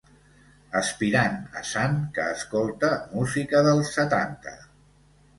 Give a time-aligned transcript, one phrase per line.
[0.77, 4.55] Aspirant a sant que escolta música dels setanta.